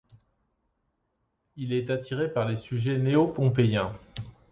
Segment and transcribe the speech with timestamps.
[1.57, 3.95] Il est attiré par les sujets Néo-Pompéien.